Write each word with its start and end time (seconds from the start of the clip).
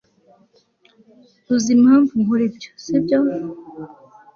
Uzi 1.53 1.69
impamvu 1.77 2.11
nkora 2.23 2.43
ibyo 2.49 2.69
sibyo 2.83 3.19